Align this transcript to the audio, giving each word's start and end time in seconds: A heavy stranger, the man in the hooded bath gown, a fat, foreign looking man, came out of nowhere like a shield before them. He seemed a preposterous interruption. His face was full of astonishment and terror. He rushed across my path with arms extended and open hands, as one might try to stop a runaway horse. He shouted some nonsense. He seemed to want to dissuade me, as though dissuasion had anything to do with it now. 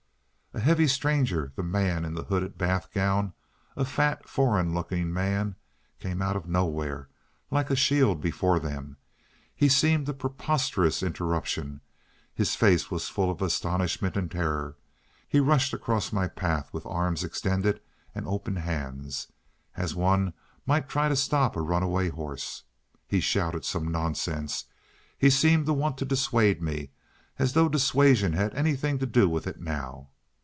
A 0.53 0.59
heavy 0.59 0.85
stranger, 0.85 1.53
the 1.55 1.63
man 1.63 2.03
in 2.03 2.13
the 2.13 2.23
hooded 2.25 2.57
bath 2.57 2.91
gown, 2.93 3.31
a 3.77 3.85
fat, 3.85 4.27
foreign 4.27 4.73
looking 4.73 5.13
man, 5.13 5.55
came 5.97 6.21
out 6.21 6.35
of 6.35 6.45
nowhere 6.45 7.07
like 7.49 7.69
a 7.69 7.75
shield 7.75 8.19
before 8.19 8.59
them. 8.59 8.97
He 9.55 9.69
seemed 9.69 10.09
a 10.09 10.13
preposterous 10.13 11.01
interruption. 11.01 11.79
His 12.33 12.57
face 12.57 12.91
was 12.91 13.07
full 13.07 13.31
of 13.31 13.41
astonishment 13.41 14.17
and 14.17 14.29
terror. 14.29 14.75
He 15.25 15.39
rushed 15.39 15.73
across 15.73 16.11
my 16.11 16.27
path 16.27 16.73
with 16.73 16.85
arms 16.85 17.23
extended 17.23 17.79
and 18.13 18.27
open 18.27 18.57
hands, 18.57 19.29
as 19.77 19.95
one 19.95 20.33
might 20.65 20.89
try 20.89 21.07
to 21.07 21.15
stop 21.15 21.55
a 21.55 21.61
runaway 21.61 22.09
horse. 22.09 22.63
He 23.07 23.21
shouted 23.21 23.63
some 23.63 23.89
nonsense. 23.89 24.65
He 25.17 25.29
seemed 25.29 25.65
to 25.67 25.73
want 25.73 25.97
to 25.99 26.05
dissuade 26.05 26.61
me, 26.61 26.91
as 27.39 27.53
though 27.53 27.69
dissuasion 27.69 28.33
had 28.33 28.53
anything 28.53 28.99
to 28.99 29.05
do 29.05 29.29
with 29.29 29.47
it 29.47 29.61
now. 29.61 30.09